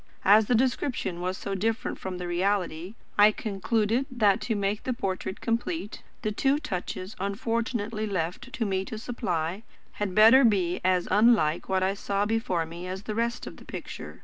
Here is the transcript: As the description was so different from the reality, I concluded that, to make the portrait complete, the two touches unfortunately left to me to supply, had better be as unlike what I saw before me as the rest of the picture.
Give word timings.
As 0.25 0.47
the 0.47 0.55
description 0.55 1.21
was 1.21 1.37
so 1.37 1.53
different 1.53 1.99
from 1.99 2.17
the 2.17 2.27
reality, 2.27 2.95
I 3.19 3.31
concluded 3.31 4.07
that, 4.09 4.41
to 4.41 4.55
make 4.55 4.81
the 4.81 4.93
portrait 4.95 5.41
complete, 5.41 6.01
the 6.23 6.31
two 6.31 6.57
touches 6.57 7.15
unfortunately 7.19 8.07
left 8.07 8.51
to 8.51 8.65
me 8.65 8.83
to 8.85 8.97
supply, 8.97 9.61
had 9.91 10.15
better 10.15 10.43
be 10.43 10.81
as 10.83 11.07
unlike 11.11 11.69
what 11.69 11.83
I 11.83 11.93
saw 11.93 12.25
before 12.25 12.65
me 12.65 12.87
as 12.87 13.03
the 13.03 13.13
rest 13.13 13.45
of 13.45 13.57
the 13.57 13.65
picture. 13.65 14.19